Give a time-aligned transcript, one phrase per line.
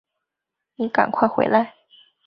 [0.77, 1.75] 妳赶快回来